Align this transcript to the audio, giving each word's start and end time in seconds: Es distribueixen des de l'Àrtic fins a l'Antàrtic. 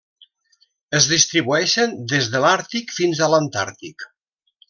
Es 0.99 1.07
distribueixen 1.11 1.93
des 2.15 2.31
de 2.35 2.41
l'Àrtic 2.45 2.97
fins 3.01 3.21
a 3.27 3.29
l'Antàrtic. 3.35 4.09